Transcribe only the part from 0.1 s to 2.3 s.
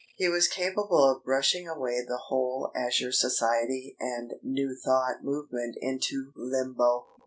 He was capable of brushing away the